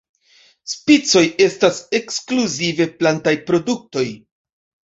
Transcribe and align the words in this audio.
Spicoj 0.71 1.23
estas 1.47 1.77
ekskluzive 1.99 2.91
plantaj 3.03 3.35
produktoj. 3.51 4.07